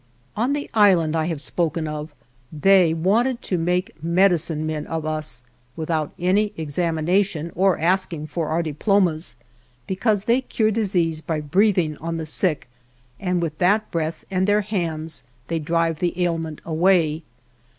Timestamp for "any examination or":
6.17-7.77